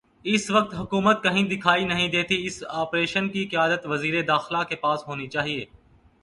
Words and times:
اس 0.25 0.49
وقت 0.51 0.73
حکومت 0.75 1.21
کہیں 1.23 1.43
دکھائی 1.49 1.85
نہیں 1.85 2.07
دیتی 2.07 2.45
اس 2.45 2.63
آپریشن 2.69 3.29
کی 3.29 3.45
قیادت 3.45 3.85
وزیر 3.85 4.21
داخلہ 4.21 4.63
کے 4.69 4.75
پاس 4.75 5.07
ہونی 5.07 5.27
چاہیے۔ 5.27 5.65